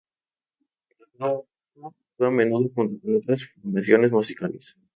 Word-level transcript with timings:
El 1.19 1.29
grupo 1.29 1.47
actúa 2.09 2.27
a 2.29 2.31
menudo 2.31 2.67
junto 2.73 2.99
con 3.05 3.15
otras 3.17 3.43
formaciones 3.53 4.11
musicales. 4.11 4.75